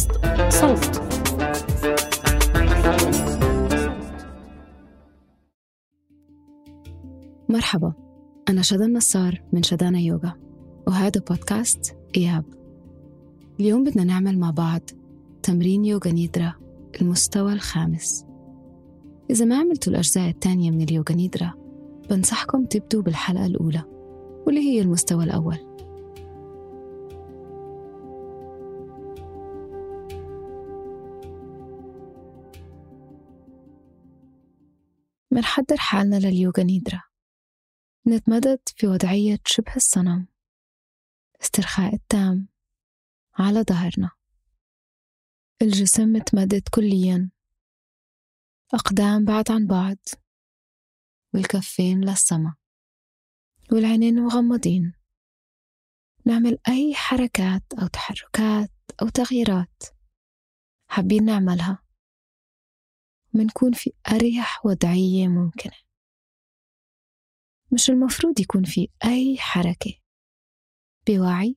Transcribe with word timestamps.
بودكاست 0.00 0.10
صوت. 0.48 1.02
مرحبا 7.48 7.92
أنا 8.48 8.62
شذى 8.62 8.84
النصار 8.84 9.42
من 9.52 9.62
شذانا 9.62 9.98
يوغا 9.98 10.32
وهذا 10.86 11.20
بودكاست 11.28 11.96
إياب. 12.16 12.44
اليوم 13.60 13.84
بدنا 13.84 14.04
نعمل 14.04 14.38
مع 14.38 14.50
بعض 14.50 14.80
تمرين 15.42 15.84
يوغا 15.84 16.12
نيدرا 16.12 16.54
المستوى 17.00 17.52
الخامس. 17.52 18.24
إذا 19.30 19.44
ما 19.44 19.56
عملتوا 19.56 19.92
الأجزاء 19.92 20.30
الثانية 20.30 20.70
من 20.70 20.80
اليوغا 20.80 21.14
نيدرا 21.14 21.52
بنصحكم 22.10 22.64
تبدوا 22.64 23.02
بالحلقة 23.02 23.46
الأولى 23.46 23.82
واللي 24.46 24.60
هي 24.60 24.80
المستوى 24.80 25.24
الأول. 25.24 25.69
منحضر 35.32 35.76
حالنا 35.76 36.16
لليوغا 36.16 36.62
نيدرا. 36.62 37.02
نتمدد 38.06 38.60
في 38.76 38.86
وضعية 38.86 39.40
شبه 39.46 39.76
الصنم. 39.76 40.26
استرخاء 41.42 41.94
التام 41.94 42.48
على 43.38 43.62
ظهرنا. 43.62 44.10
الجسم 45.62 46.12
متمدد 46.12 46.68
كليا. 46.74 47.30
أقدام 48.74 49.24
بعد 49.24 49.50
عن 49.50 49.66
بعض. 49.66 49.96
والكفين 51.34 52.00
للسما 52.00 52.54
والعينين 53.72 54.14
مغمضين. 54.14 54.94
نعمل 56.26 56.58
أي 56.68 56.94
حركات 56.94 57.62
أو 57.82 57.86
تحركات 57.86 58.72
أو 59.02 59.08
تغييرات 59.08 59.82
حابين 60.88 61.24
نعملها. 61.24 61.89
منكون 63.34 63.72
في 63.72 63.92
أريح 64.12 64.66
وضعية 64.66 65.28
ممكنة. 65.28 65.76
مش 67.72 67.90
المفروض 67.90 68.40
يكون 68.40 68.64
في 68.64 68.88
أي 69.04 69.38
حركة. 69.38 69.94
بوعي 71.08 71.56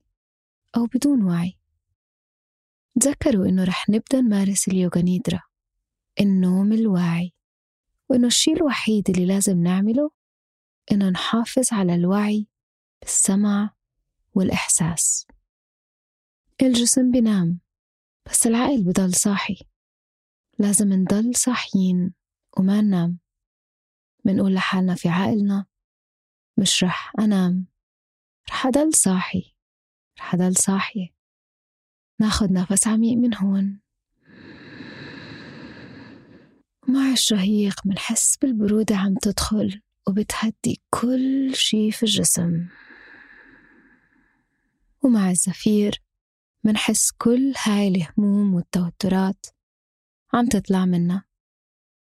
أو 0.76 0.86
بدون 0.86 1.22
وعي. 1.24 1.58
تذكروا 3.00 3.46
إنه 3.46 3.64
رح 3.64 3.88
نبدأ 3.88 4.20
نمارس 4.20 4.68
اليوغا 4.68 5.02
نيدرا 5.02 5.42
النوم 6.20 6.72
الواعي. 6.72 7.32
وإنه 8.08 8.26
الشيء 8.26 8.56
الوحيد 8.56 9.10
اللي 9.10 9.26
لازم 9.26 9.62
نعمله 9.62 10.10
إنه 10.92 11.08
نحافظ 11.10 11.72
على 11.72 11.94
الوعي 11.94 12.46
بالسمع 13.02 13.74
والإحساس. 14.34 15.26
الجسم 16.62 17.10
بينام 17.10 17.60
بس 18.30 18.46
العقل 18.46 18.84
بضل 18.84 19.14
صاحي. 19.14 19.56
لازم 20.58 20.92
نضل 20.92 21.36
صاحيين 21.36 22.14
وما 22.58 22.80
ننام. 22.80 23.18
منقول 24.24 24.54
لحالنا 24.54 24.94
في 24.94 25.08
عقلنا 25.08 25.66
مش 26.58 26.84
رح 26.84 27.12
أنام 27.18 27.66
رح 28.50 28.66
أضل 28.66 28.94
صاحي 28.94 29.54
رح 30.18 30.34
أضل 30.34 30.56
صاحية. 30.56 31.08
ناخد 32.20 32.52
نفس 32.52 32.86
عميق 32.86 33.18
من 33.18 33.34
هون. 33.34 33.80
ومع 36.88 37.12
الشهيق 37.12 37.86
منحس 37.86 38.36
بالبرودة 38.36 38.96
عم 38.96 39.14
تدخل 39.14 39.80
وبتهدي 40.08 40.82
كل 40.90 41.50
شي 41.54 41.90
في 41.90 42.02
الجسم. 42.02 42.68
ومع 45.02 45.30
الزفير 45.30 46.02
منحس 46.64 47.10
كل 47.18 47.52
هاي 47.64 47.88
الهموم 47.88 48.54
والتوترات. 48.54 49.46
عم 50.34 50.46
تطلع 50.46 50.84
منا. 50.84 51.24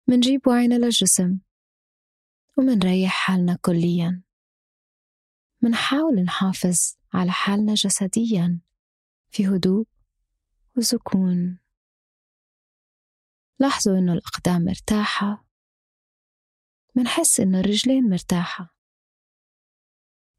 منجيب 0.09 0.49
وعينا 0.49 0.75
للجسم. 0.75 1.39
ومنريح 2.59 3.13
حالنا 3.13 3.59
كليا. 3.63 4.23
منحاول 5.63 6.23
نحافظ 6.23 6.97
على 7.15 7.33
حالنا 7.33 7.75
جسديا. 7.75 8.61
في 9.31 9.47
هدوء 9.47 9.87
وسكون. 10.77 11.59
لاحظوا 13.59 13.99
إنه 13.99 14.13
الأقدام 14.13 14.65
مرتاحة. 14.65 15.47
منحس 16.95 17.41
إنه 17.41 17.61
الرجلين 17.61 18.09
مرتاحة. 18.09 18.77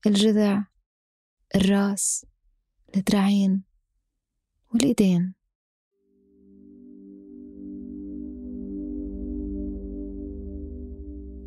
الجذع 0.08 0.64
الراس 1.56 2.26
الذراعين 2.96 3.64
والإيدين. 4.74 5.37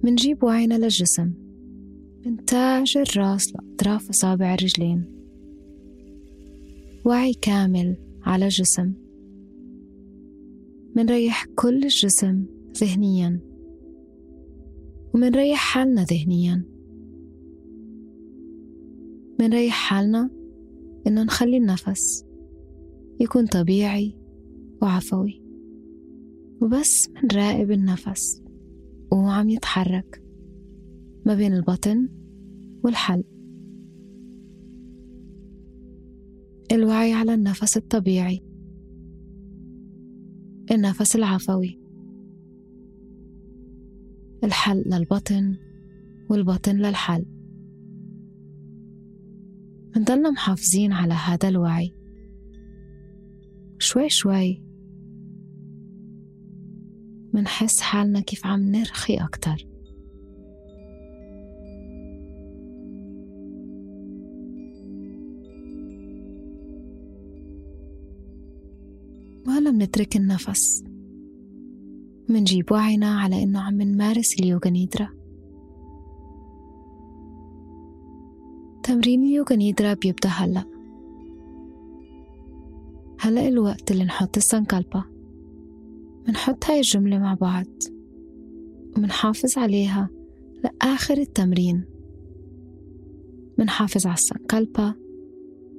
منجيب 0.04 0.44
وعينا 0.44 0.78
للجسم. 0.78 1.32
من 2.26 2.44
تاج 2.44 2.98
الراس 2.98 3.52
لأطراف 3.54 4.08
أصابع 4.08 4.54
الرجلين. 4.54 5.04
وعي 7.04 7.32
كامل 7.32 7.96
على 8.22 8.44
الجسم. 8.44 8.92
منريح 10.96 11.46
كل 11.54 11.82
الجسم 11.82 12.44
ذهنيا. 12.76 13.40
ومنريح 15.14 15.58
حالنا 15.58 16.04
ذهنيا. 16.04 16.64
منريح 19.40 19.74
حالنا 19.74 20.30
إنه 21.06 21.22
نخلي 21.22 21.56
النفس 21.56 22.24
يكون 23.20 23.46
طبيعي 23.46 24.14
وعفوي. 24.82 25.42
وبس 26.60 27.08
منراقب 27.08 27.70
النفس. 27.70 28.42
وهو 29.12 29.28
عم 29.28 29.48
يتحرك 29.48 30.22
ما 31.26 31.34
بين 31.34 31.52
البطن 31.52 32.08
والحلق. 32.84 33.24
الوعي 36.72 37.12
على 37.12 37.34
النفس 37.34 37.76
الطبيعي 37.76 38.42
النفس 40.70 41.16
العفوي. 41.16 41.80
الحلق 44.44 44.88
للبطن 44.88 45.56
والبطن 46.30 46.76
للحلق 46.76 47.26
منضلنا 49.96 50.30
محافظين 50.30 50.92
على 50.92 51.14
هذا 51.14 51.48
الوعي 51.48 51.94
شوي 53.78 54.08
شوي 54.08 54.62
منحس 57.32 57.80
حالنا 57.80 58.20
كيف 58.20 58.46
عم 58.46 58.60
نرخي 58.60 59.14
أكتر. 59.14 59.66
وهلا 69.46 69.70
منترك 69.70 70.16
النفس. 70.16 70.84
منجيب 72.28 72.72
وعينا 72.72 73.20
على 73.20 73.42
إنه 73.42 73.60
عم 73.60 73.82
نمارس 73.82 74.40
اليوغا 74.40 74.70
نيدرا 74.70 75.08
تمرين 78.82 79.22
اليوغا 79.22 79.56
نيدرا 79.56 79.94
بيبدأ 79.94 80.28
هلأ. 80.28 80.64
هلأ 83.20 83.48
الوقت 83.48 83.90
اللي 83.90 84.04
نحط 84.04 84.36
السنكالبا. 84.36 85.19
منحط 86.28 86.64
هاي 86.64 86.78
الجملة 86.78 87.18
مع 87.18 87.34
بعض 87.34 87.66
ومنحافظ 88.96 89.58
عليها 89.58 90.10
لآخر 90.64 91.18
التمرين. 91.18 91.84
منحافظ 93.58 94.06
على 94.06 94.14
السنكالبا 94.14 94.94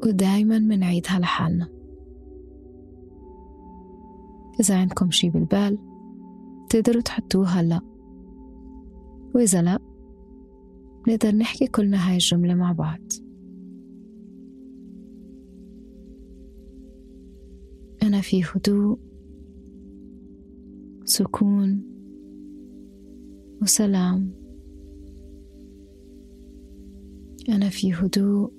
ودايما 0.05 0.59
منعيدها 0.59 1.19
لحالنا. 1.19 1.67
إذا 4.59 4.75
عندكم 4.75 5.11
شي 5.11 5.29
بالبال 5.29 5.77
تقدروا 6.69 7.01
تحطوه 7.01 7.47
هلأ. 7.47 7.81
وإذا 9.35 9.61
لأ 9.61 9.79
نقدر 11.07 11.35
نحكي 11.35 11.67
كلنا 11.67 12.09
هاي 12.09 12.13
الجملة 12.13 12.53
مع 12.53 12.71
بعض. 12.71 13.01
أنا 18.03 18.21
في 18.21 18.43
هدوء 18.43 19.10
سكون 21.11 21.83
وسلام. 23.61 24.31
أنا 27.49 27.69
في 27.69 27.93
هدوء 27.93 28.51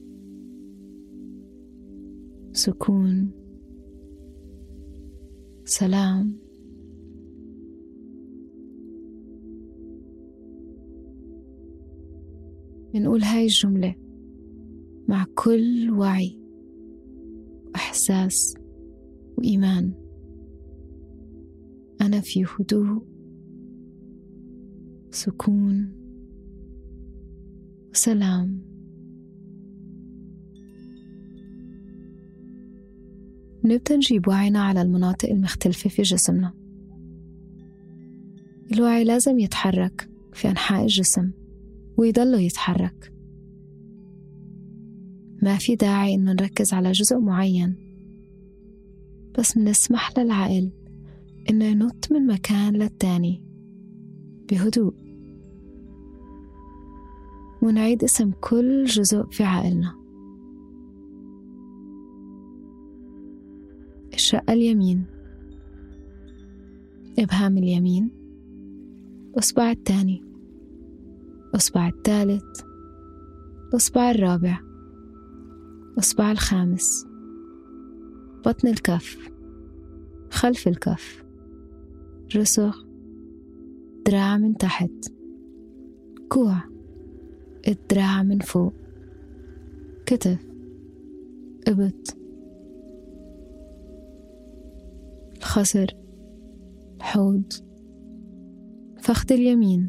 سكون 2.52 3.31
سلام. 5.64 6.37
بنقول 12.94 13.22
هاي 13.22 13.43
الجملة 13.43 13.94
مع 15.08 15.26
كل 15.34 15.90
وعي 15.90 16.38
وإحساس 17.75 18.54
وإيمان. 19.38 20.01
أنا 22.12 22.20
في 22.20 22.44
هدوء 22.44 23.03
سكون 25.11 25.93
وسلام. 27.91 28.61
نبدأ 33.64 33.97
نجيب 33.97 34.29
وعينا 34.29 34.62
على 34.62 34.82
المناطق 34.82 35.29
المختلفة 35.29 35.91
في 35.91 36.03
جسمنا. 36.03 36.53
الوعي 38.73 39.05
لازم 39.05 39.38
يتحرك 39.38 40.09
في 40.32 40.49
أنحاء 40.49 40.82
الجسم 40.82 41.31
ويضله 41.97 42.41
يتحرك. 42.41 43.12
ما 45.43 45.59
في 45.59 45.76
داعي 45.76 46.14
إنه 46.14 46.32
نركز 46.32 46.73
على 46.73 46.93
جزء 46.93 47.19
معين 47.19 47.75
بس 49.38 49.56
منسمح 49.56 50.19
للعقل 50.19 50.81
إنه 51.50 51.64
ينط 51.64 52.12
من 52.12 52.26
مكان 52.26 52.76
للتاني. 52.76 53.42
بهدوء. 54.50 54.94
ونعيد 57.62 58.04
اسم 58.04 58.30
كل 58.40 58.84
جزء 58.84 59.26
في 59.26 59.44
عقلنا 59.44 60.02
الشقة 64.14 64.52
اليمين. 64.52 65.04
إبهام 67.18 67.58
اليمين. 67.58 68.10
الأصبع 69.34 69.70
الثاني. 69.70 70.24
الأصبع 71.50 71.88
الثالث. 71.88 72.60
الأصبع 73.68 74.10
الرابع. 74.10 74.60
الأصبع 75.92 76.32
الخامس. 76.32 77.06
بطن 78.46 78.68
الكف. 78.68 79.30
خلف 80.30 80.68
الكف. 80.68 81.21
رسغ 82.37 82.76
دراع 84.06 84.38
من 84.38 84.56
تحت. 84.56 84.90
كوع. 86.29 86.56
الدراع 87.69 88.23
من 88.23 88.38
فوق. 88.38 88.73
كتف. 90.06 90.46
إبط 91.69 92.17
الخصر 95.37 95.87
الحوض 96.96 97.52
فخذ 99.00 99.32
اليمين. 99.32 99.88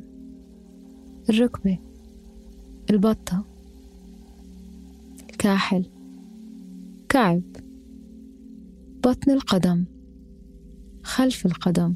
الركبة. 1.29 1.79
البطة. 2.89 3.45
الكاحل 5.29 5.85
كعب. 7.09 7.41
بطن 9.03 9.31
القدم. 9.31 9.85
خلف 11.03 11.45
القدم. 11.45 11.95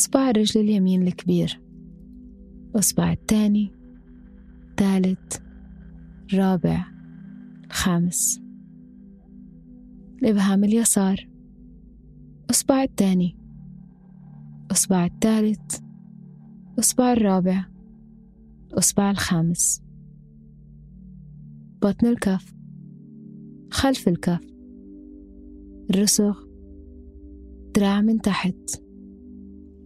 إصبع 0.00 0.30
الرجل 0.30 0.60
اليمين 0.60 1.02
الكبير 1.02 1.60
الإصبع 2.70 3.12
الثاني 3.12 3.72
الثالث 4.70 5.36
الرابع 6.32 6.84
الخامس. 7.64 8.40
الإبهام 10.22 10.64
اليسار 10.64 11.28
إصبع 12.50 12.82
الثاني 12.82 13.36
إصبع 14.70 15.06
الثالث 15.06 15.80
إصبع 16.78 17.12
الرابع 17.12 17.64
الإصبع 18.72 19.10
الخامس. 19.10 19.82
بطن 21.82 22.06
الكف 22.06 22.54
خلف 23.70 24.08
الكف. 24.08 24.46
الرسغ 25.90 26.38
دراع 27.74 28.00
من 28.00 28.20
تحت. 28.20 28.89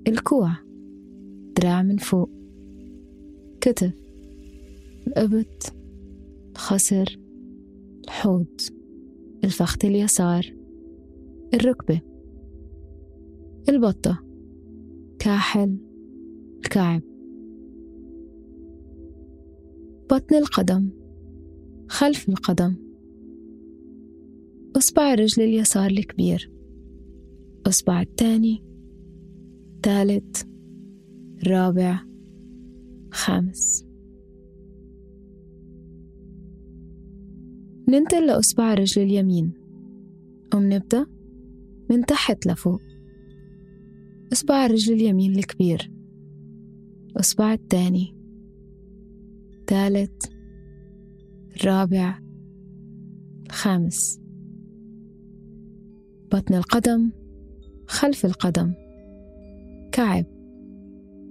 الكوع. 0.08 0.56
دراع 1.56 1.82
من 1.82 1.96
فوق. 1.96 2.30
كتف. 3.60 3.92
الإبط. 5.06 5.72
الخصر 6.52 7.18
الحوض. 8.04 8.46
الفخذ 9.44 9.78
اليسار. 9.84 10.54
الركبة. 11.54 12.00
البطة. 13.68 14.24
كاحل. 15.18 15.76
الكعب. 16.56 17.02
بطن 20.10 20.34
القدم. 20.36 20.88
خلف 21.88 22.28
القدم. 22.28 22.74
إصبع 24.76 25.12
الرجل 25.12 25.42
اليسار 25.42 25.90
الكبير. 25.90 26.50
إصبع 27.66 28.02
الثاني. 28.02 28.73
ثالث 29.84 30.42
رابع 31.46 32.00
خامس. 33.12 33.86
ننتقل 37.88 38.26
لأصبع 38.26 38.72
الرجل 38.72 39.02
اليمين. 39.02 39.52
ومنبدأ 40.54 41.06
من 41.90 42.06
تحت 42.06 42.46
لفوق. 42.46 42.80
إصبع 44.32 44.66
الرجل 44.66 44.94
اليمين 44.94 45.36
الكبير. 45.36 45.92
إصبع 47.16 47.52
الثاني. 47.52 48.16
ثالث 49.66 50.24
الرابع 51.56 52.20
الخامس 53.46 54.20
بطن 56.32 56.54
القدم 56.54 57.10
خلف 57.86 58.26
القدم. 58.26 58.83
كعب 59.94 60.26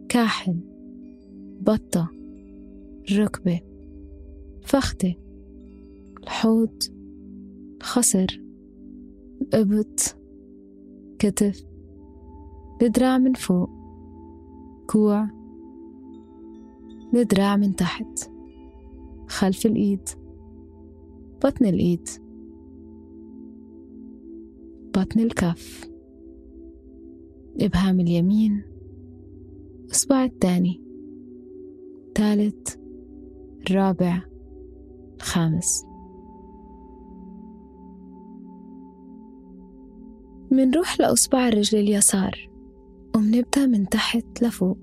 كاحل 0.09 0.59
بطة 1.61 2.09
ركبة 3.11 3.61
فخدة 4.61 5.15
الحوض 6.23 6.83
الخصر 7.77 8.41
الإبط 9.41 10.15
كتف 11.19 11.65
الدراع 12.81 13.17
من 13.17 13.33
فوق 13.33 13.69
كوع 14.87 15.29
الدراع 17.13 17.55
من 17.55 17.75
تحت 17.75 18.29
خلف 19.27 19.65
الإيد 19.65 20.09
بطن 21.43 21.65
الإيد 21.65 22.09
بطن 24.95 25.19
الكف. 25.19 25.92
إبهام 27.61 27.99
اليمين. 27.99 28.61
إصبع 29.91 30.23
الثاني. 30.23 30.81
ثالث 32.15 32.75
الرابع. 33.69 34.21
الخامس. 35.15 35.85
منروح 40.51 40.99
لأصبع 40.99 41.47
الرجل 41.47 41.79
اليسار. 41.79 42.49
ومنبدأ 43.15 43.65
من 43.65 43.89
تحت 43.89 44.43
لفوق. 44.43 44.77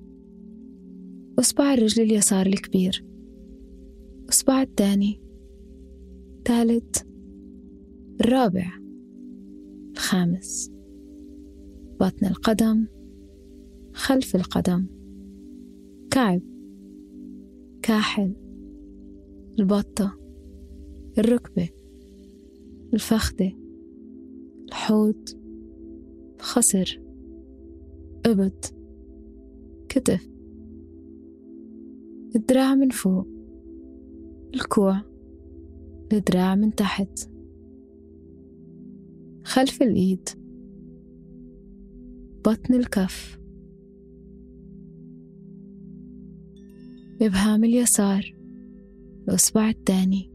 أصبع 1.38 1.74
الرجل 1.74 2.02
اليسار 2.02 2.46
الكبير. 2.46 3.04
الإصبع 4.24 4.62
الثاني. 4.62 5.20
الثالث. 6.38 7.02
الرابع. 8.20 8.66
الخامس. 9.92 10.79
بطن 12.00 12.26
القدم 12.26 12.86
خلف 13.92 14.36
القدم 14.36 14.86
كعب 16.10 16.42
كاحل 17.82 18.36
البطة 19.58 20.18
الركبة 21.18 21.68
الفخدة 22.94 23.52
الحوض 24.68 25.28
الخصر 26.36 27.00
إبط 28.26 28.74
كتف 29.88 30.28
الدراع 32.36 32.74
من 32.74 32.88
فوق 32.88 33.26
الكوع 34.54 35.02
الدراع 36.12 36.54
من 36.54 36.74
تحت 36.74 37.30
خلف 39.44 39.82
الإيد. 39.82 40.39
بطن 42.44 42.74
الكف. 42.74 43.38
إبهام 47.22 47.64
اليسار. 47.64 48.34
الأصبع 49.28 49.68
الثاني. 49.70 50.30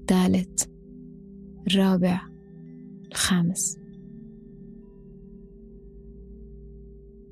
الثالث. 0.00 0.64
الرابع. 1.66 2.20
الخامس. 3.08 3.78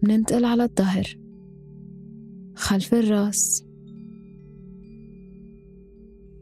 بننتقل 0.02 0.44
على 0.44 0.64
الظهر. 0.64 1.18
خلف 2.54 2.94
الراس. 2.94 3.64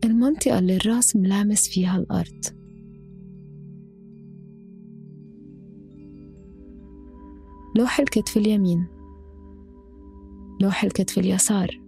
المنطقة 0.05 0.59
اللي 0.59 0.77
الراس 0.77 1.17
ملامس 1.17 1.69
فيها 1.69 1.97
الأرض. 1.97 2.62
لوح 7.77 8.01
الكتف 8.01 8.37
اليمين. 8.37 8.87
لوح 10.61 10.85
الكتف 10.85 11.19
اليسار. 11.19 11.81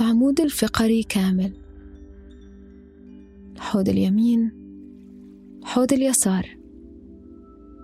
العمود 0.00 0.40
الفقري 0.40 1.02
كامل. 1.02 1.52
الحوض 3.52 3.88
اليمين. 3.88 4.50
الحوض 5.62 5.92
اليسار. 5.92 6.56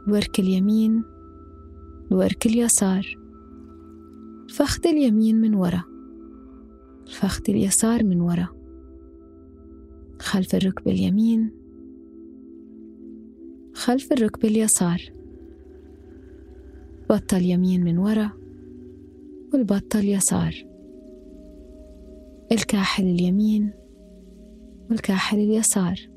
الورك 0.07 0.41
اليمين. 0.41 1.05
الورك 2.13 2.47
اليسار. 2.47 3.19
الفخذ 4.45 4.87
اليمين 4.87 5.41
من 5.41 5.55
ورا. 5.55 5.85
الفخذ 7.07 7.43
اليسار 7.49 8.05
من 8.05 8.21
ورا. 8.21 8.49
خلف 10.21 10.55
الركبة 10.55 10.93
اليمين. 10.93 11.68
خلف 13.89 14.13
الركبة 14.13 14.49
اليسار. 14.49 15.13
بطة 17.11 17.37
اليمين 17.37 17.85
من 17.85 17.99
ورا 17.99 18.31
والبطة 19.53 19.99
اليسار 19.99 20.65
الكاحل 22.53 23.05
اليمين 23.05 23.71
والكاحل 24.91 25.39
اليسار. 25.39 26.09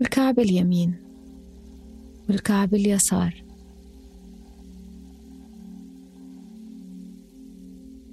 الكعب 0.00 0.38
اليمين 0.38 0.94
والكعب 2.28 2.74
اليسار. 2.74 3.44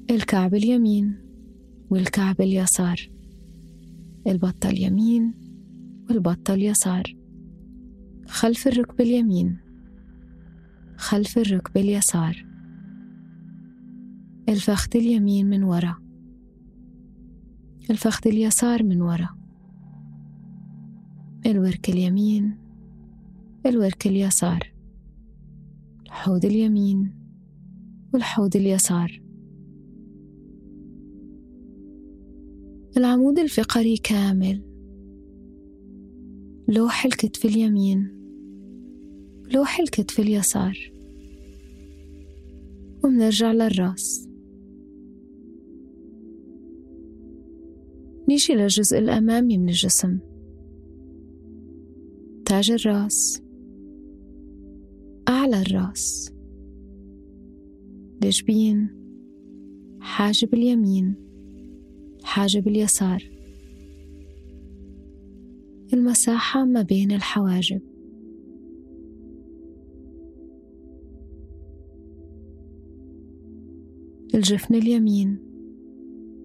الكعب 0.10 0.56
اليمين 0.56 1.15
والكعب 1.89 2.41
اليسار. 2.41 3.10
البطة 4.27 4.70
اليمين 4.70 5.34
والبطة 6.10 6.53
اليسار 6.53 7.16
خلف 8.27 8.67
الركبة 8.67 9.03
اليمين 9.03 9.57
خلف 10.98 11.38
الركبة 11.38 11.81
اليسار. 11.81 12.46
الفخذ 14.50 14.89
اليمين 14.96 15.50
من 15.50 15.63
ورا 15.63 15.96
الفخذ 17.89 18.27
اليسار 18.27 18.84
من 18.84 19.01
ورا. 19.01 19.29
الورك 21.46 21.89
اليمين 21.89 22.57
الورك 23.65 24.07
اليسار. 24.07 24.74
الحوض 26.05 26.46
اليمين 26.46 27.13
والحوض 28.13 28.55
اليسار. 28.55 29.22
العمود 32.98 33.39
الفقري 33.39 33.98
كامل. 33.98 34.63
لوح 36.67 37.05
الكتف 37.05 37.46
اليمين. 37.46 38.16
لوح 39.54 39.80
الكتف 39.80 40.20
اليسار. 40.20 40.92
ومنرجع 43.04 43.51
للراس. 43.51 44.30
نيجي 48.30 48.54
للجزء 48.54 48.98
الأمامي 48.98 49.58
من 49.58 49.70
الجسم. 49.70 50.20
تاج 52.46 52.72
الراس. 52.72 53.42
أعلى 55.30 55.62
الراس. 55.62 56.34
الجبين 58.24 58.89
حاجب 60.00 60.54
اليمين. 60.54 61.16
حاجب 62.24 62.68
اليسار. 62.68 63.24
المساحة 65.94 66.66
ما 66.66 66.82
بين 66.82 67.12
الحواجب. 67.12 67.97
الجفن 74.38 74.75
اليمين 74.75 75.38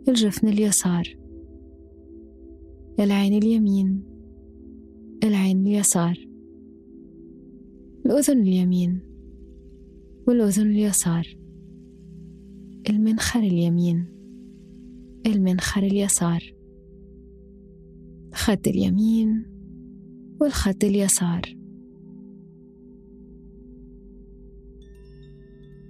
الجفن 0.08 0.48
اليسار. 0.48 1.18
العين 3.00 3.34
اليمين 3.42 4.02
العين 5.24 5.66
اليسار. 5.66 6.28
الأذن 8.06 8.40
اليمين 8.40 9.00
والأذن 10.28 10.70
اليسار. 10.70 11.36
المنخر 12.90 13.40
اليمين 13.40 14.06
المنخر 15.26 15.82
اليسار. 15.82 16.54
الخد 18.28 18.68
اليمين 18.68 19.46
والخد 20.40 20.84
اليسار. 20.84 21.42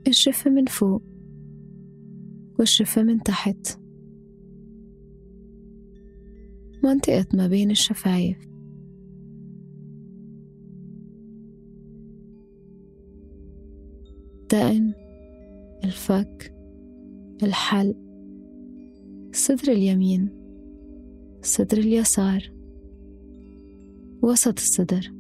الشفة 0.09 0.51
من 0.51 0.65
فوق. 0.65 1.12
والشفة 2.63 3.03
من 3.03 3.23
تحت. 3.23 3.79
منطقة 6.85 7.27
ما 7.35 7.47
بين 7.47 7.71
الشفايف. 7.71 8.39
الدقن 14.43 14.93
الفك 15.85 16.55
الحلق 17.43 17.97
الصدر 19.31 19.73
اليمين 19.73 20.29
الصدر 21.41 21.79
اليسار 21.79 22.53
وسط 24.23 24.59
الصدر. 24.59 25.13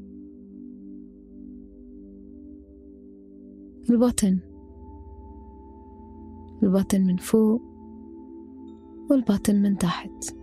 البطن. 3.91 4.52
البطن 6.63 7.01
من 7.01 7.17
فوق 7.17 7.63
والبطن 9.11 9.63
من 9.63 9.79
تحت. 9.79 10.37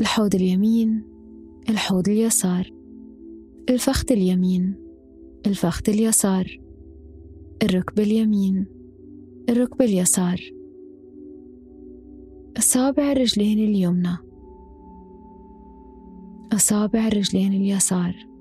الحوض 0.00 0.34
اليمين 0.34 1.02
الحوض 1.68 2.08
اليسار. 2.08 2.72
الفخذ 3.70 4.12
اليمين 4.12 4.74
الفخذ 5.46 5.90
اليسار. 5.90 6.60
الركبة 7.62 8.02
اليمين 8.02 8.66
الركبة 9.48 9.84
اليسار. 9.84 10.40
أصابع 12.58 13.12
الرجلين 13.12 13.58
اليمنى. 13.58 14.16
أصابع 16.52 17.06
الرجلين 17.06 17.52
اليسار. 17.52 18.33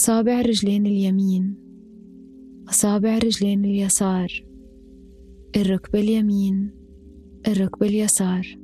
أصابع 0.00 0.40
الرجلين 0.40 0.86
اليمين 0.86 1.54
أصابع 2.68 3.16
الرجلين 3.16 3.64
اليسار 3.64 4.44
الركبة 5.56 6.00
اليمين 6.00 6.70
الركبة 7.48 7.86
اليسار. 7.86 8.58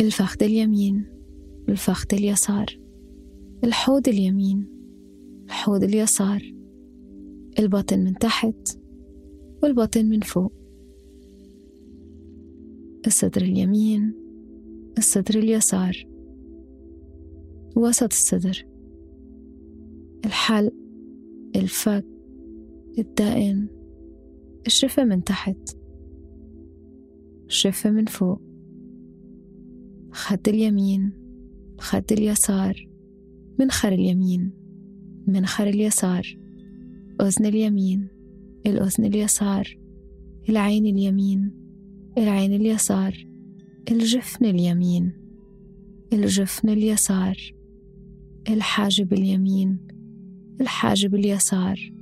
الفخذ 0.00 0.42
اليمين 0.42 1.04
الفخذ 1.68 2.06
اليسار. 2.12 2.66
الحوض 3.64 4.08
اليمين 4.08 4.66
الحوض 5.44 5.84
اليسار. 5.84 6.54
البطن 7.58 7.98
من 7.98 8.14
تحت 8.14 8.78
والبطن 9.62 10.06
من 10.06 10.20
فوق. 10.20 10.52
الصدر 13.06 13.42
اليمين 13.42 14.12
الصدر 14.98 15.38
اليسار. 15.38 16.06
وسط 17.76 18.12
الصدر. 18.12 18.75
الحلق 20.24 20.72
الفك 21.56 22.04
الدقن 22.98 23.66
الشفة 24.66 25.04
من 25.04 25.24
تحت 25.24 25.76
الشفة 27.46 27.90
من 27.90 28.04
فوق 28.04 28.40
خد 30.12 30.48
اليمين 30.48 31.12
خد 31.78 32.12
اليسار 32.12 32.88
منخر 33.58 33.92
اليمين 33.92 34.50
منخر 35.26 35.66
اليسار 35.66 36.38
أذن 37.20 37.46
اليمين 37.46 38.08
الأذن 38.66 39.04
اليسار 39.04 39.78
العين 40.48 40.86
اليمين 40.86 41.50
العين 42.18 42.52
اليسار 42.52 43.26
الجفن 43.90 44.44
اليمين 44.44 45.12
الجفن 46.12 46.68
اليسار 46.68 47.54
الحاجب 48.48 49.12
اليمين 49.12 49.78
الحاجب 50.60 51.14
اليسار. 51.14 51.92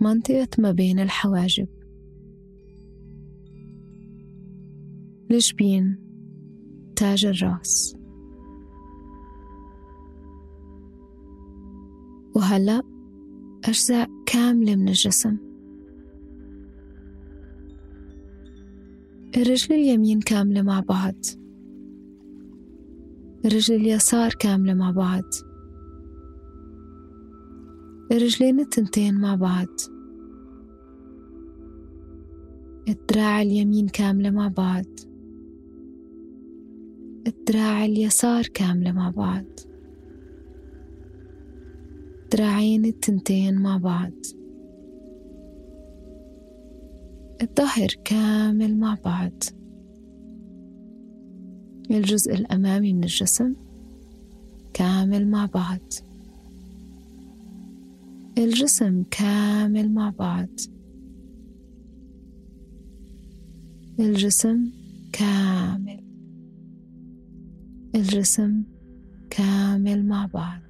منطقة 0.00 0.48
ما 0.58 0.72
بين 0.72 0.98
الحواجب. 0.98 1.68
الجبين 5.30 5.96
تاج 6.96 7.26
الراس. 7.26 7.96
وهلأ 12.34 12.82
أجزاء 13.64 14.10
كاملة 14.26 14.76
من 14.76 14.88
الجسم. 14.88 15.36
الرجل 19.36 19.74
اليمين 19.74 20.20
كاملة 20.20 20.62
مع 20.62 20.80
بعض. 20.80 21.14
الرجل 23.44 23.74
اليسار 23.74 24.34
كاملة 24.34 24.74
مع 24.74 24.90
بعض. 24.90 25.24
الرجلين 28.12 28.60
التنتين 28.60 29.14
مع 29.14 29.34
بعض. 29.34 29.68
الدراع 32.88 33.42
اليمين 33.42 33.88
كاملة 33.88 34.30
مع 34.30 34.48
بعض. 34.48 34.84
الدراع 37.26 37.84
اليسار 37.84 38.46
كاملة 38.46 38.92
مع 38.92 39.10
بعض. 39.10 39.44
دراعين 42.32 42.84
التنتين 42.84 43.58
مع 43.58 43.76
بعض. 43.76 44.12
الظهر 47.42 47.88
كامل 48.04 48.76
مع 48.76 48.96
بعض. 49.04 49.42
الجزء 51.90 52.34
الأمامي 52.34 52.92
من 52.92 53.04
الجسم 53.04 53.54
كامل 54.74 55.28
مع 55.28 55.46
بعض. 55.46 56.11
الجسم 58.38 59.02
كامل 59.10 59.94
مع 59.94 60.10
بعض. 60.10 60.48
الجسم 64.00 64.70
كامل. 65.12 66.04
الجسم 67.94 68.62
كامل 69.30 70.06
مع 70.06 70.26
بعض. 70.26 70.62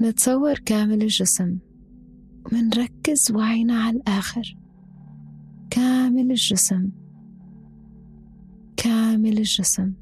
نتصور 0.00 0.54
كامل 0.54 1.02
الجسم. 1.02 1.58
ومنركز 2.52 3.32
وعينا 3.32 3.74
على 3.74 3.96
الآخر. 3.96 4.56
كامل 5.70 6.30
الجسم. 6.30 6.90
كامل 8.76 9.38
الجسم. 9.38 9.92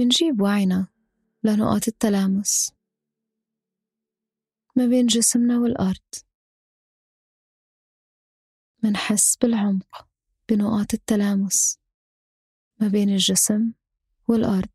منجيب 0.00 0.40
وعينا 0.40 0.88
لنقاط 1.42 1.88
التلامس 1.88 2.72
ما 4.76 4.86
بين 4.86 5.06
جسمنا 5.06 5.58
والأرض. 5.58 6.08
منحس 8.82 9.36
بالعمق 9.36 10.08
بنقاط 10.48 10.94
التلامس 10.94 11.78
ما 12.80 12.88
بين 12.88 13.08
الجسم 13.08 13.72
والأرض. 14.28 14.72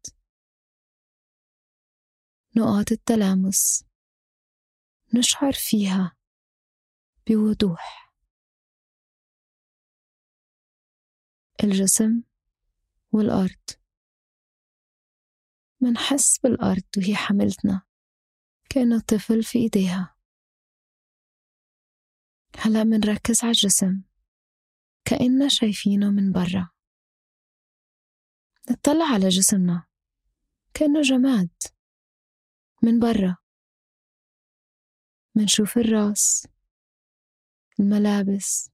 نقاط 2.58 2.92
التلامس 2.92 3.86
نشعر 5.14 5.54
فيها 5.54 6.18
بوضوح. 7.28 8.14
الجسم 11.64 12.24
والأرض. 13.12 13.85
منحس 15.86 16.39
بالأرض 16.39 16.84
وهي 16.98 17.15
حملتنا. 17.15 17.82
كأنه 18.69 19.00
طفل 19.00 19.43
في 19.43 19.60
إيديها. 19.60 20.15
هلأ 22.58 22.84
منركز 22.84 23.43
على 23.43 23.52
الجسم. 23.52 24.04
كأننا 25.06 25.48
شايفينه 25.48 26.10
من 26.12 26.32
برا. 26.32 26.69
نطلع 28.71 29.06
على 29.13 29.30
جسمنا. 29.30 29.88
كأنه 30.74 31.02
جماد. 31.02 31.50
من 32.84 33.00
برا. 33.00 33.38
منشوف 35.36 35.78
الراس. 35.78 36.48
الملابس. 37.80 38.69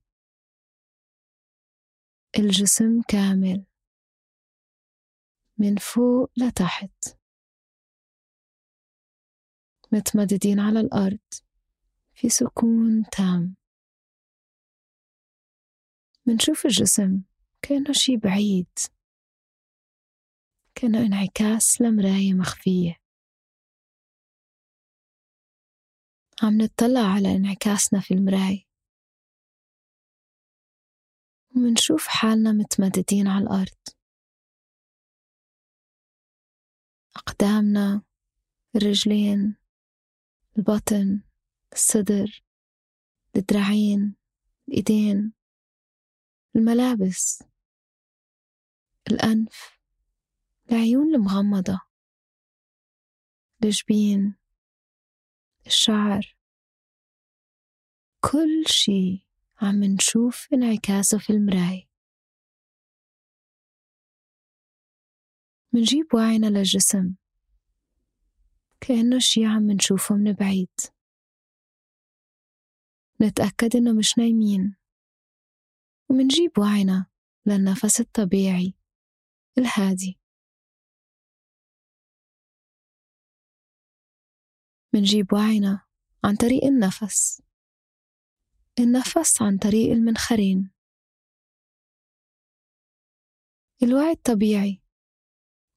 الجسم 2.40 3.02
كامل. 3.08 3.71
من 5.62 5.76
فوق 5.76 6.32
لتحت. 6.38 7.18
متمددين 9.92 10.60
على 10.60 10.80
الأرض 10.80 11.20
في 12.14 12.30
سكون 12.30 13.04
تام. 13.12 13.56
منشوف 16.26 16.66
الجسم 16.66 17.24
كأنه 17.62 17.92
شي 17.92 18.18
بعيد. 18.18 18.70
كأنه 20.76 21.00
انعكاس 21.06 21.82
لمراية 21.82 22.34
مخفية. 22.34 22.96
عم 26.44 26.62
نطلع 26.62 27.02
على 27.16 27.36
انعكاسنا 27.36 28.00
في 28.00 28.14
المراية. 28.14 28.66
ومنشوف 31.56 32.08
حالنا 32.08 32.52
متمددين 32.52 33.28
على 33.28 33.44
الأرض. 33.44 34.01
أقدامنا 37.16 38.02
الرجلين 38.76 39.56
البطن 40.58 41.22
الصدر 41.74 42.44
الدراعين 43.36 44.16
الإيدين 44.68 45.34
الملابس 46.56 47.44
الأنف 49.12 49.80
العيون 50.72 51.16
المغمضة 51.16 51.82
الجبين 53.64 54.36
الشعر. 55.68 56.36
كل 58.22 58.64
شي 58.68 59.28
عم 59.62 59.84
نشوف 59.84 60.48
انعكاسه 60.54 61.18
في 61.18 61.30
المراية. 61.30 61.91
منجيب 65.74 66.06
وعينا 66.14 66.48
للجسم. 66.48 67.16
كأنه 68.82 69.20
شي 69.20 69.46
عم 69.46 69.72
نشوفه 69.72 70.16
من 70.16 70.34
بعيد. 70.34 70.70
نتأكد 73.22 73.76
إنه 73.76 73.94
مش 73.94 74.18
نايمين. 74.18 74.76
ومنجيب 76.10 76.60
وعينا 76.60 77.06
للنفس 77.46 78.00
الطبيعي 78.00 78.74
الهادي. 79.58 80.20
منجيب 84.94 85.34
وعينا 85.34 85.86
عن 86.24 86.36
طريق 86.36 86.64
النفس. 86.64 87.42
النفس 88.80 89.42
عن 89.42 89.58
طريق 89.58 89.92
المنخرين. 89.92 90.72
الوعي 93.84 94.12
الطبيعي 94.12 94.81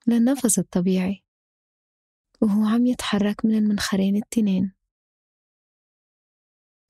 للنفس 0.07 0.59
الطبيعي. 0.59 1.25
وهو 2.43 2.65
عم 2.65 2.87
يتحرك 2.87 3.45
من 3.45 3.55
المنخرين 3.59 4.17
التنين. 4.17 4.73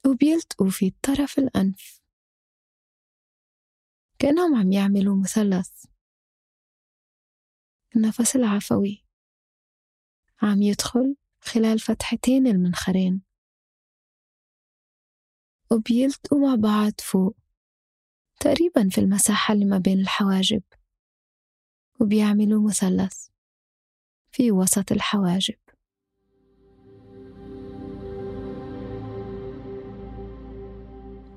وبيلتقوا 0.07 0.71
في 0.71 0.91
طرف 1.03 1.39
الأنف. 1.39 2.01
كأنهم 4.19 4.55
عم 4.55 4.73
يعملوا 4.73 5.17
مثلث. 5.17 5.85
النفس 7.97 8.37
العفوي. 8.37 9.05
عم 10.43 10.63
يدخل 10.63 11.17
خلال 11.41 11.79
فتحتين 11.79 12.47
المنخرين. 12.47 13.23
وبيلتقوا 15.73 16.39
مع 16.39 16.55
بعض 16.55 16.93
فوق. 17.01 17.37
تقريبا 18.41 18.89
في 18.89 18.99
المساحة 18.99 19.55
اللي 19.55 19.65
ما 19.65 19.79
بين 19.79 20.01
الحواجب. 20.01 20.63
وبيعملوا 22.01 22.69
مثلث 22.69 23.27
في 24.33 24.53
وسط 24.53 24.93
الحواجب. 24.93 25.55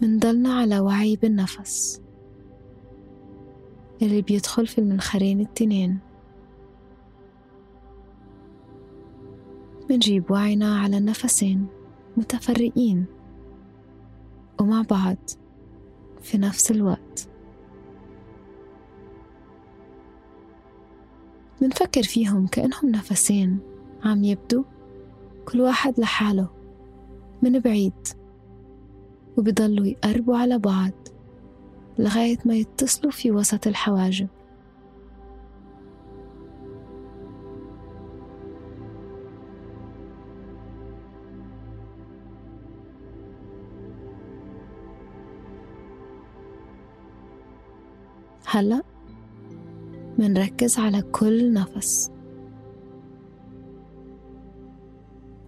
منضلنا 0.01 0.53
على 0.53 0.79
وعي 0.79 1.15
بالنفس 1.15 2.01
اللي 4.01 4.21
بيدخل 4.21 4.67
في 4.67 4.77
المنخرين 4.77 5.41
التنين. 5.41 5.99
منجيب 9.89 10.31
وعينا 10.31 10.79
على 10.79 10.97
النفسين 10.97 11.67
متفرقين 12.17 13.05
ومع 14.61 14.81
بعض 14.81 15.17
في 16.21 16.37
نفس 16.37 16.71
الوقت. 16.71 17.29
منفكر 21.61 22.03
فيهم 22.03 22.47
كأنهم 22.47 22.89
نفسين 22.89 23.59
عم 24.03 24.23
يبدو 24.23 24.63
كل 25.45 25.61
واحد 25.61 25.99
لحاله 25.99 26.47
من 27.41 27.59
بعيد 27.59 28.07
وبيضلوا 29.37 29.85
يقربوا 29.85 30.37
على 30.37 30.57
بعض 30.59 30.91
لغاية 31.99 32.37
ما 32.45 32.55
يتصلوا 32.55 33.11
في 33.11 33.31
وسط 33.31 33.67
الحواجب. 33.67 34.27
هلأ؟ 48.45 48.96
منركز 50.17 50.79
على 50.79 51.01
كل 51.01 51.53
نفس. 51.53 52.11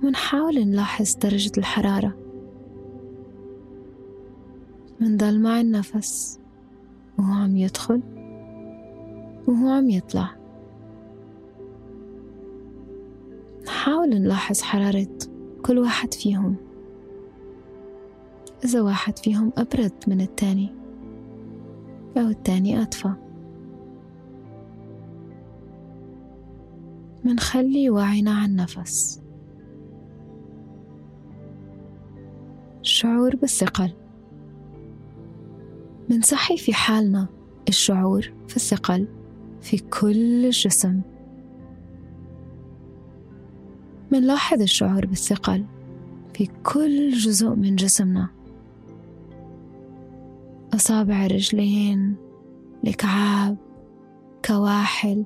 ونحاول 0.04 0.56
نلاحظ 0.56 1.16
درجة 1.16 1.52
الحرارة 1.58 2.14
منضل 5.00 5.40
مع 5.42 5.62
النفس. 5.62 6.40
وهو 7.18 7.34
عم 7.34 7.58
يدخل 7.58 8.02
وهو 9.48 9.70
عم 9.70 9.90
يطلع. 9.90 10.36
نحاول 13.66 14.10
نلاحظ 14.10 14.62
حرارة 14.62 15.18
كل 15.66 15.78
واحد 15.80 16.14
فيهم. 16.14 16.56
إذا 18.66 18.82
واحد 18.82 19.20
فيهم 19.20 19.52
أبرد 19.58 19.94
من 20.08 20.22
التاني 20.22 20.70
أو 22.18 22.28
التاني 22.28 22.82
أطفى. 22.82 23.29
منخلي 27.30 27.90
وعينا 27.90 28.32
على 28.32 28.46
النفس 28.46 29.22
الشعور 32.82 33.36
بالثقل. 33.36 33.92
منصحي 36.10 36.58
في 36.58 36.74
حالنا 36.74 37.28
الشعور 37.68 38.34
في 38.48 38.56
الثقل 38.56 39.08
في 39.62 39.78
كل 39.78 40.46
الجسم. 40.46 41.02
منلاحظ 44.12 44.62
الشعور 44.62 45.06
بالثقل 45.06 45.66
في 46.34 46.50
كل 46.64 47.12
جزء 47.12 47.50
من 47.50 47.76
جسمنا. 47.76 48.30
أصابع 50.74 51.26
الرجلين 51.26 52.16
الكعاب 52.88 53.58
كواحل 54.46 55.26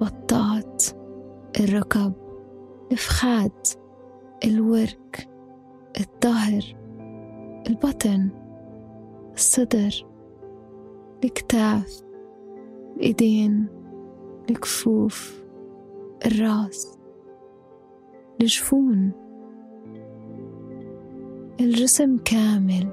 بطات 0.00 0.95
الركب 1.60 2.12
الفخاد 2.92 3.66
الورك 4.44 5.28
الظهر 6.00 6.62
البطن 7.68 8.30
الصدر 9.34 10.06
الكتاف 11.24 12.02
الإيدين 12.96 13.66
الكفوف 14.50 15.42
الراس 16.26 16.98
الجفون 18.40 19.12
الجسم 21.60 22.18
كامل 22.24 22.88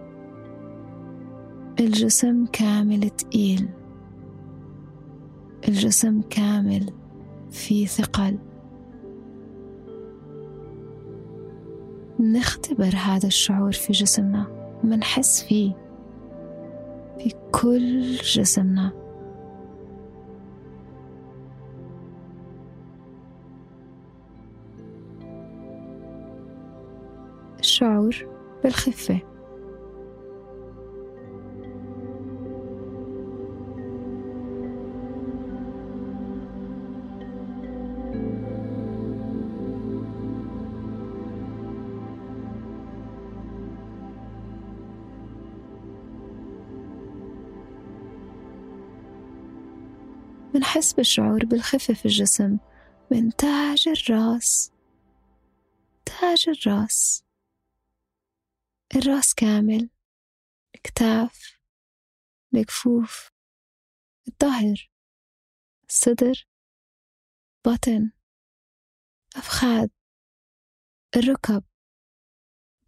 الجسم 1.79 2.45
كامل 2.45 3.09
تقيل 3.09 3.69
الجسم 5.67 6.21
كامل 6.21 6.93
في 7.49 7.85
ثقل. 7.85 8.37
نختبر 12.23 12.95
هذا 12.95 13.27
الشعور 13.27 13.71
في 13.71 13.93
جسمنا 13.93 14.47
منحس 14.83 15.43
فيه 15.43 15.73
في 17.17 17.33
كل 17.51 18.15
جسمنا. 18.15 18.91
الشعور 27.59 28.27
بالخفة. 28.63 29.32
منحس 50.75 50.93
بالشعور 50.93 51.45
بالخفة 51.45 51.93
في 51.93 52.05
الجسم 52.05 52.57
من 53.11 53.35
تاج 53.35 53.87
الراس. 53.87 54.71
تاج 56.05 56.45
الراس. 56.47 57.25
الراس 58.95 59.33
كامل. 59.33 59.89
الكتاف. 60.75 61.59
الكفوف. 62.55 63.31
الظهر. 64.27 64.91
الصدر. 65.89 66.47
بطن 67.67 68.11
أفخاذ 69.35 69.89
الركب. 71.15 71.63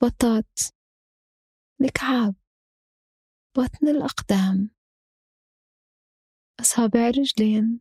بطات 0.02 0.60
الكعاب. 1.82 2.36
بطن 3.58 3.88
الأقدام. 3.88 4.75
أصابع 6.60 7.00
الرجلين 7.00 7.80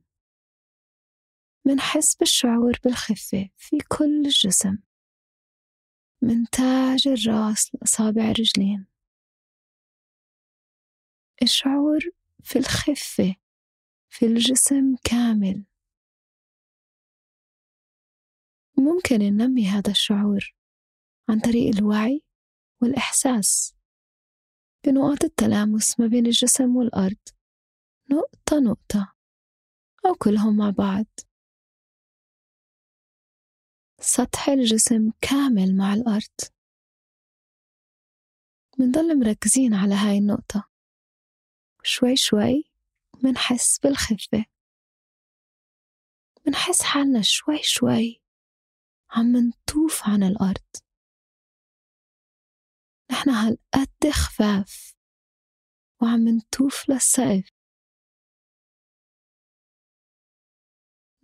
منحس 1.67 2.15
بالشعور 2.15 2.73
بالخفة 2.85 3.51
في 3.57 3.79
كل 3.89 4.23
الجسم. 4.27 4.79
من 6.23 6.45
تاج 6.45 7.09
الراس 7.09 7.75
لأصابع 7.75 8.23
الرجلين 8.31 8.87
الشعور 11.43 12.01
في 12.43 12.59
الخفة 12.59 13.37
في 14.09 14.27
الجسم 14.27 14.97
كامل. 15.05 15.65
ممكن 18.79 19.19
ننمي 19.19 19.67
هذا 19.67 19.91
الشعور 19.91 20.55
عن 21.29 21.41
طريق 21.41 21.77
الوعي 21.77 22.23
والإحساس 22.83 23.75
بنقاط 24.87 25.25
التلامس 25.25 26.01
ما 26.01 26.07
بين 26.07 26.27
الجسم 26.27 26.77
والأرض. 26.77 27.34
نقطة 28.17 28.61
نقطة. 28.61 29.15
أو 30.07 30.15
كلهم 30.15 30.57
مع 30.57 30.71
بعض. 30.71 31.07
سطح 34.01 34.49
الجسم 34.49 35.11
كامل 35.21 35.77
مع 35.77 35.95
الأرض. 35.95 36.39
منضل 38.79 39.19
مركزين 39.19 39.75
على 39.75 39.95
هاي 39.95 40.19
النقطة. 40.19 40.69
شوي 41.83 42.17
شوي 42.17 42.65
منحس 43.25 43.79
بالخفة. 43.79 44.45
منحس 46.47 46.83
حالنا 46.83 47.23
شوي 47.23 47.59
شوي 47.63 48.23
عم 49.11 49.27
منطوف 49.27 50.03
عن 50.09 50.23
الأرض. 50.23 50.71
نحن 53.11 53.31
هالقد 53.31 54.11
خفاف 54.11 54.95
وعم 56.03 56.21
منطوف 56.21 56.89
للسقف. 56.89 57.64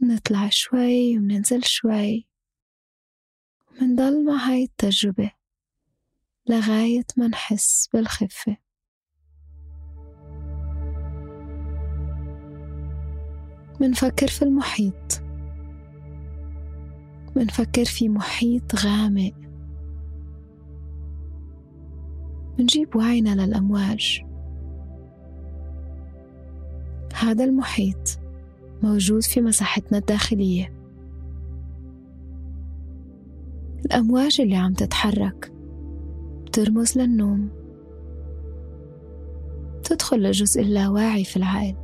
نطلع 0.03 0.49
شوي 0.49 1.19
ومننزل 1.19 1.65
شوي. 1.65 2.27
ومنضل 3.71 4.25
مع 4.25 4.33
هاي 4.33 4.65
التجربة 4.65 5.31
لغاية 6.49 7.05
ما 7.17 7.29
نحس 7.29 7.89
بالخفة. 7.93 8.57
منفكر 13.81 14.27
في 14.29 14.43
المحيط. 14.43 15.23
منفكر 17.37 17.85
في 17.85 18.09
محيط 18.09 18.75
غامق. 18.75 19.35
منجيب 22.59 22.97
وعينا 22.97 23.47
للأمواج. 23.47 24.25
هذا 27.15 27.45
المحيط. 27.45 28.20
موجود 28.83 29.23
في 29.23 29.41
مساحتنا 29.41 29.99
الداخلية. 29.99 30.73
الأمواج 33.85 34.41
اللي 34.41 34.57
عم 34.57 34.73
تتحرك. 34.73 35.53
بترمز 36.47 36.99
للنوم. 36.99 37.49
تدخل 39.85 40.17
للجزء 40.17 40.63
اللاواعي 40.63 41.25
في 41.25 41.37
العقل. 41.37 41.77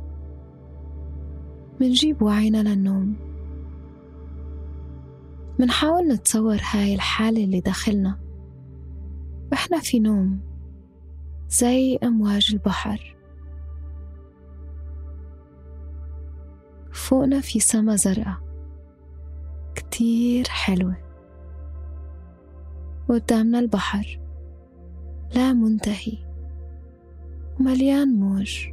منجيب 1.81 2.21
وعينا 2.21 2.63
للنوم. 2.63 3.15
منحاول 5.59 6.07
نتصور 6.07 6.57
هاي 6.71 6.95
الحالة 6.95 7.43
اللي 7.43 7.59
داخلنا. 7.59 8.19
وإحنا 9.51 9.79
في 9.79 9.99
نوم. 9.99 10.39
زي 11.49 11.95
أمواج 12.03 12.49
البحر. 12.53 13.16
فوقنا 17.07 17.41
في 17.41 17.59
سما 17.59 17.95
زرقاء. 17.95 18.37
كتير 19.75 20.47
حلوة. 20.49 20.95
وقدامنا 23.09 23.59
البحر. 23.59 24.19
لا 25.35 25.53
منتهي. 25.53 26.17
ومليان 27.59 28.07
موج. 28.07 28.67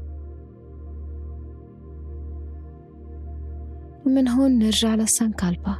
ومن 4.06 4.28
هون 4.28 4.58
نرجع 4.58 4.94
للسنكالبا 4.94 5.76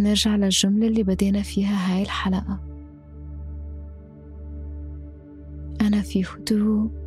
نرجع 0.00 0.36
للجملة 0.36 0.86
اللي 0.86 1.02
بدينا 1.02 1.42
فيها 1.42 1.94
هاي 1.94 2.02
الحلقة. 2.02 2.60
أنا 5.80 6.02
في 6.02 6.24
هدوء. 6.24 7.05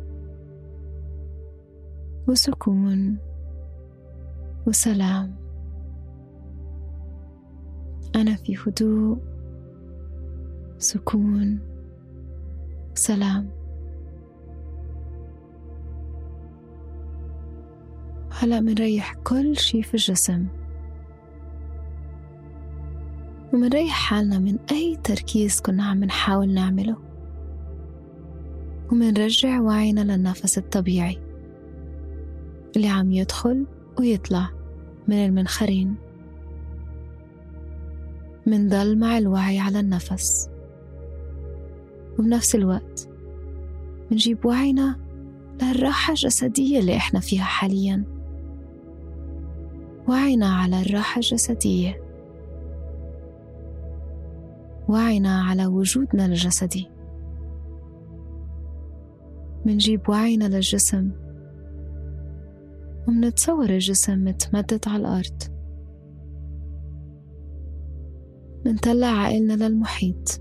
وسكون 2.30 3.18
وسلام. 4.66 5.34
أنا 8.16 8.34
في 8.34 8.56
هدوء 8.56 9.18
سكون 10.78 11.58
سلام. 12.94 13.50
هلأ 18.32 18.60
منريح 18.60 19.14
كل 19.14 19.56
شي 19.56 19.82
في 19.82 19.94
الجسم. 19.94 20.46
ومنريح 23.52 23.92
حالنا 23.92 24.38
من 24.38 24.58
أي 24.70 24.96
تركيز 25.04 25.60
كنا 25.60 25.84
عم 25.84 26.04
نحاول 26.04 26.54
نعمله. 26.54 26.96
ومنرجع 28.92 29.60
وعينا 29.60 30.00
للنفس 30.00 30.58
الطبيعي. 30.58 31.29
اللي 32.76 32.88
عم 32.88 33.12
يدخل 33.12 33.66
ويطلع 34.00 34.50
من 35.08 35.24
المنخرين. 35.24 35.94
منضل 38.46 38.98
مع 38.98 39.18
الوعي 39.18 39.58
على 39.58 39.80
النفس. 39.80 40.50
وبنفس 42.18 42.54
الوقت 42.54 43.08
منجيب 44.10 44.46
وعينا 44.46 44.96
للراحة 45.62 46.10
الجسدية 46.10 46.80
اللي 46.80 46.96
إحنا 46.96 47.20
فيها 47.20 47.44
حاليا. 47.44 48.04
وعينا 50.08 50.46
على 50.46 50.82
الراحة 50.82 51.18
الجسدية. 51.18 52.00
وعينا 54.88 55.42
على 55.42 55.66
وجودنا 55.66 56.26
الجسدي. 56.26 56.90
منجيب 59.66 60.08
وعينا 60.08 60.44
للجسم. 60.44 61.10
ومنتصور 63.08 63.70
الجسم 63.70 64.24
متمدد 64.24 64.80
على 64.86 64.96
الأرض. 64.96 65.42
منطلع 68.66 69.06
عقلنا 69.06 69.52
للمحيط. 69.52 70.40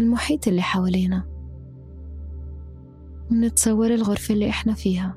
المحيط 0.00 0.48
اللي 0.48 0.62
حوالينا. 0.62 1.24
ومنتصور 3.30 3.94
الغرفة 3.94 4.34
اللي 4.34 4.48
إحنا 4.48 4.74
فيها. 4.74 5.16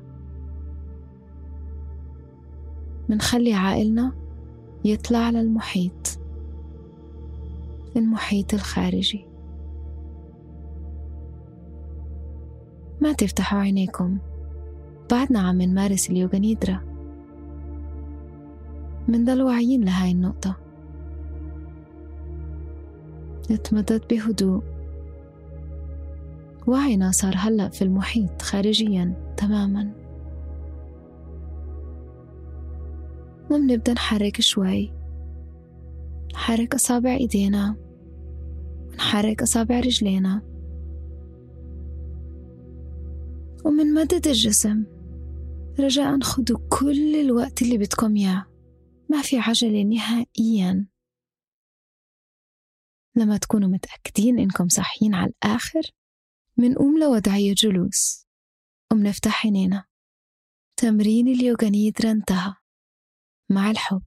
منخلي 3.08 3.54
عقلنا 3.54 4.12
يطلع 4.84 5.30
للمحيط. 5.30 6.18
المحيط 7.96 8.54
الخارجي. 8.54 9.26
ما 13.00 13.12
تفتحوا 13.12 13.58
عينيكم. 13.58 14.18
بعدنا 15.10 15.40
عم 15.40 15.62
نمارس 15.62 16.10
اليوغا 16.10 16.38
نيدرا. 16.38 16.80
منضل 19.08 19.42
واعيين 19.42 19.84
لهاي 19.84 20.12
النقطة. 20.12 20.56
نتمدد 23.50 24.02
بهدوء. 24.10 24.62
وعينا 26.66 27.10
صار 27.10 27.34
هلأ 27.36 27.68
في 27.68 27.82
المحيط 27.82 28.42
خارجيا 28.42 29.34
تماما. 29.36 29.92
ومنبدأ 33.50 33.92
نحرك 33.92 34.40
شوي. 34.40 34.92
نحرك 36.34 36.74
أصابع 36.74 37.14
إيدينا. 37.14 37.76
ونحرك 38.92 39.42
أصابع 39.42 39.80
رجلينا. 39.80 40.42
ومنمدد 43.64 44.26
الجسم. 44.26 44.97
رجاء 45.80 46.20
خدوا 46.20 46.58
كل 46.68 47.16
الوقت 47.16 47.62
اللي 47.62 47.78
بدكم 47.78 48.16
إياه. 48.16 48.46
ما 49.08 49.22
في 49.22 49.38
عجلة 49.38 49.82
نهائيا. 49.82 50.86
لما 53.16 53.36
تكونوا 53.36 53.68
متأكدين 53.68 54.38
إنكم 54.38 54.68
صحيين 54.68 55.14
على 55.14 55.30
الآخر 55.30 55.82
منقوم 56.56 56.98
لوضعية 56.98 57.54
جلوس. 57.54 58.26
ومنفتح 58.92 59.46
عينينا. 59.46 59.84
تمرين 60.76 61.28
اليوغا 61.28 61.68
نيدرا 61.68 62.10
انتهى 62.10 62.54
مع 63.50 63.70
الحب. 63.70 64.02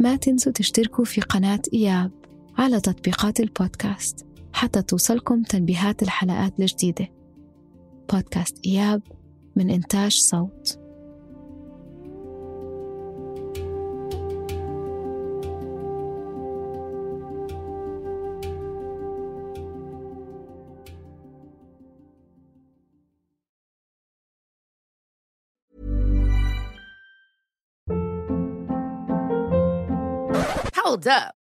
ما 0.00 0.16
تنسوا 0.16 0.52
تشتركوا 0.52 1.04
في 1.04 1.20
قناة 1.20 1.62
إياب 1.74 2.12
على 2.58 2.80
تطبيقات 2.80 3.40
البودكاست. 3.40 4.25
حتى 4.56 4.82
توصلكم 4.82 5.42
تنبيهات 5.42 6.02
الحلقات 6.02 6.60
الجديدة 6.60 7.08
بودكاست 8.12 8.66
إياب 8.66 9.02
من 9.56 9.70
إنتاج 9.70 10.12
صوت 10.12 10.78
Hold 30.76 31.08
up. 31.08 31.45